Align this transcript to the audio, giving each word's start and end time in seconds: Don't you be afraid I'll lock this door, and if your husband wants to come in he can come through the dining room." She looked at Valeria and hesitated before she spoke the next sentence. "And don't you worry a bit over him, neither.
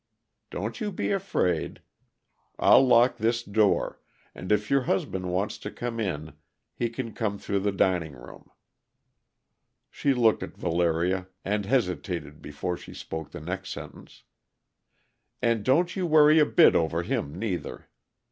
Don't 0.49 0.81
you 0.81 0.91
be 0.91 1.11
afraid 1.11 1.79
I'll 2.57 2.83
lock 2.83 3.17
this 3.17 3.43
door, 3.43 3.99
and 4.33 4.51
if 4.51 4.67
your 4.71 4.85
husband 4.89 5.31
wants 5.31 5.59
to 5.59 5.69
come 5.69 5.99
in 5.99 6.33
he 6.73 6.89
can 6.89 7.13
come 7.13 7.37
through 7.37 7.59
the 7.59 7.71
dining 7.71 8.13
room." 8.13 8.49
She 9.91 10.15
looked 10.15 10.41
at 10.41 10.57
Valeria 10.57 11.27
and 11.45 11.67
hesitated 11.67 12.41
before 12.41 12.77
she 12.77 12.95
spoke 12.95 13.29
the 13.29 13.41
next 13.41 13.69
sentence. 13.69 14.23
"And 15.39 15.63
don't 15.63 15.95
you 15.95 16.07
worry 16.07 16.39
a 16.39 16.47
bit 16.47 16.75
over 16.75 17.03
him, 17.03 17.37
neither. 17.37 17.87